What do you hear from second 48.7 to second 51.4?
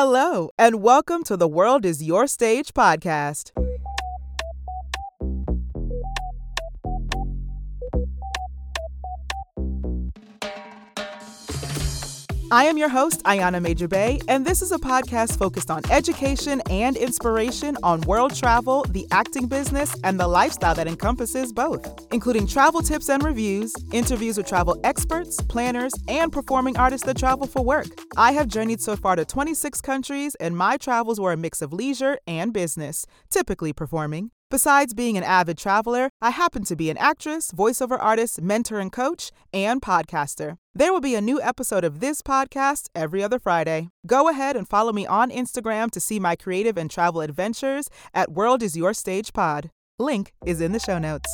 Your Stage Pod. Link is in the show notes.